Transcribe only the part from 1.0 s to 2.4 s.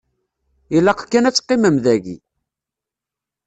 kan ad teqqimem daki.